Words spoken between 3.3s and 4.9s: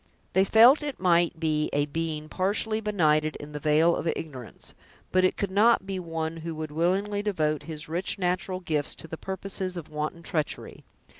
in the vale of ignorance,